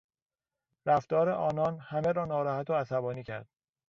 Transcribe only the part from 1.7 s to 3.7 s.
همه را ناراحت و عصبانی کرد.